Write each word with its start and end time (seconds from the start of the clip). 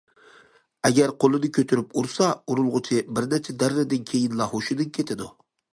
ئەگەر 0.87 1.13
قولىنى 1.23 1.51
كۆتۈرۈپ 1.57 1.93
ئۇرسا، 1.99 2.31
ئۇرۇلغۇچى 2.49 2.99
بىر 3.19 3.31
نەچچە 3.35 3.59
دەررىدىن 3.65 4.13
كېيىنلا 4.13 4.53
ھوشىدىن 4.57 4.95
كېتىدۇ. 4.99 5.33